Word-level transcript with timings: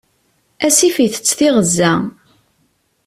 Asif 0.65 0.95
itett 1.05 1.33
tiɣezza. 1.37 1.93